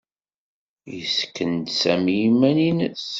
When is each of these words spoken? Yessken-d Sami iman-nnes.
Yessken-d 0.95 1.67
Sami 1.81 2.15
iman-nnes. 2.29 3.05